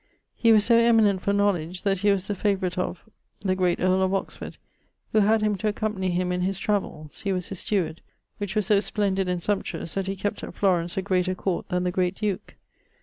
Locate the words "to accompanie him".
5.57-6.31